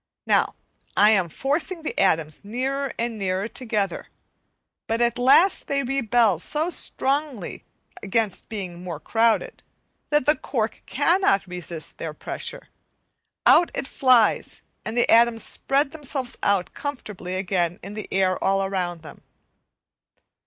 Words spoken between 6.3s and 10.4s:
so strongly against being more crowded that the